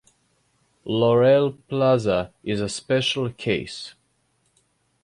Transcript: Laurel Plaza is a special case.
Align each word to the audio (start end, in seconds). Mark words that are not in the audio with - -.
Laurel 0.83 1.51
Plaza 1.69 2.33
is 2.43 2.59
a 2.59 2.67
special 2.67 3.29
case. 3.31 3.93